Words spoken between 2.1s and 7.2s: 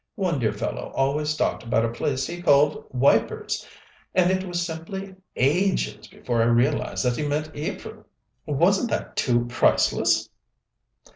he called Wipers, and it was simply ages before I realized that